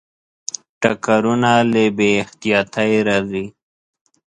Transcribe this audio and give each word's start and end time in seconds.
ټکرونه 0.81 1.51
له 1.71 1.83
بې 1.97 2.09
احتیاطۍ 2.23 2.93
راځي. 3.07 3.45